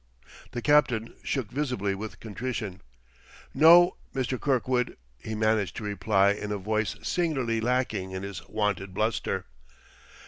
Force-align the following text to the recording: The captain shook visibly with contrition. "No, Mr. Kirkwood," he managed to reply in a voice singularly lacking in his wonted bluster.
The 0.53 0.63
captain 0.63 1.13
shook 1.21 1.51
visibly 1.51 1.93
with 1.93 2.19
contrition. 2.19 2.81
"No, 3.53 3.97
Mr. 4.15 4.41
Kirkwood," 4.41 4.97
he 5.19 5.35
managed 5.35 5.75
to 5.75 5.83
reply 5.83 6.31
in 6.31 6.51
a 6.51 6.57
voice 6.57 6.95
singularly 7.03 7.61
lacking 7.61 8.09
in 8.09 8.23
his 8.23 8.41
wonted 8.49 8.95
bluster. 8.95 9.45